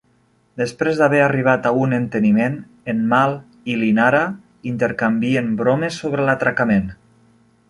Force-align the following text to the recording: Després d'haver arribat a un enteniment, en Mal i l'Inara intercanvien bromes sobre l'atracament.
Després 0.59 1.01
d'haver 1.01 1.19
arribat 1.25 1.67
a 1.69 1.73
un 1.81 1.93
enteniment, 1.97 2.57
en 2.93 3.03
Mal 3.13 3.37
i 3.75 3.77
l'Inara 3.83 4.23
intercanvien 4.75 5.53
bromes 5.61 6.01
sobre 6.05 6.27
l'atracament. 6.31 6.91